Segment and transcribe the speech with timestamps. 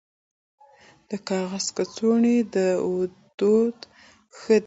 [1.09, 3.69] د کاغذ کڅوړې دودول
[4.37, 4.59] ښه دي